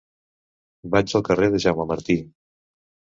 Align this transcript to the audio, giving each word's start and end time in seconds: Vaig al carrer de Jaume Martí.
Vaig 0.95 1.13
al 1.19 1.23
carrer 1.27 1.49
de 1.57 1.61
Jaume 1.65 1.85
Martí. 1.91 2.17